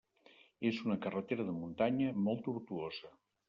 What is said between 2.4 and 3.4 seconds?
tortuosa.